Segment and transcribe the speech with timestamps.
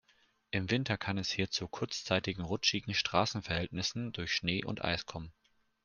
[0.49, 5.31] Im Winter kann es hier zu kurzzeitigen rutschigen Straßenverhältnissen durch Schnee und Eis kommen.